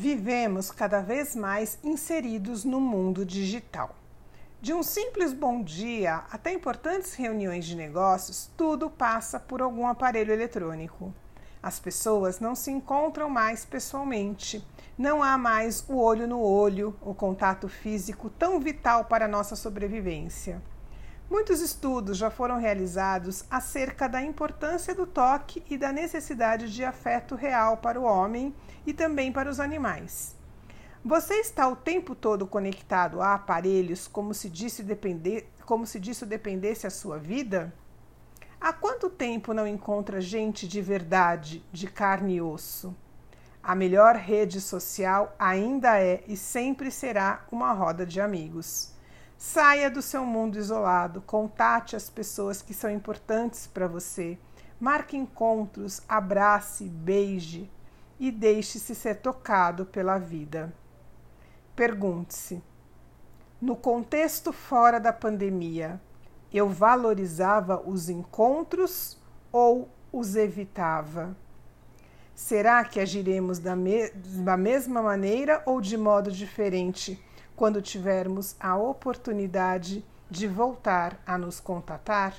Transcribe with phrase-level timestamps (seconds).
[0.00, 3.96] Vivemos cada vez mais inseridos no mundo digital.
[4.62, 10.32] De um simples bom dia até importantes reuniões de negócios, tudo passa por algum aparelho
[10.32, 11.12] eletrônico.
[11.60, 14.64] As pessoas não se encontram mais pessoalmente.
[14.96, 19.56] Não há mais o olho no olho, o contato físico tão vital para a nossa
[19.56, 20.62] sobrevivência.
[21.30, 27.34] Muitos estudos já foram realizados acerca da importância do toque e da necessidade de afeto
[27.34, 28.54] real para o homem
[28.86, 30.34] e também para os animais.
[31.04, 36.24] Você está o tempo todo conectado a aparelhos como se disso, depender, como se disso
[36.24, 37.74] dependesse a sua vida?
[38.58, 42.96] Há quanto tempo não encontra gente de verdade, de carne e osso?
[43.62, 48.96] A melhor rede social ainda é e sempre será uma roda de amigos.
[49.40, 54.36] Saia do seu mundo isolado, contate as pessoas que são importantes para você,
[54.80, 57.70] marque encontros, abrace, beije
[58.18, 60.74] e deixe-se ser tocado pela vida.
[61.76, 62.60] Pergunte-se:
[63.60, 66.00] no contexto fora da pandemia,
[66.52, 69.16] eu valorizava os encontros
[69.52, 71.36] ou os evitava?
[72.34, 77.24] Será que agiremos da, me da mesma maneira ou de modo diferente
[77.58, 82.32] quando tivermos a oportunidade de voltar a nos contatar?